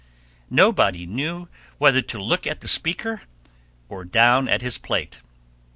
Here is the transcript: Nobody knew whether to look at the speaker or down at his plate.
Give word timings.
Nobody 0.49 1.05
knew 1.05 1.47
whether 1.77 2.01
to 2.01 2.19
look 2.19 2.47
at 2.47 2.61
the 2.61 2.67
speaker 2.67 3.21
or 3.87 4.03
down 4.03 4.49
at 4.49 4.63
his 4.63 4.79
plate. 4.79 5.21